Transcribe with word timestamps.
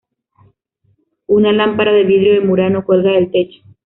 Una 1.27 1.51
lámpara 1.53 1.93
de 1.93 2.03
vidrio 2.05 2.33
de 2.33 2.39
Murano 2.41 2.83
cuelga 2.83 3.11
del 3.11 3.29
techo. 3.29 3.61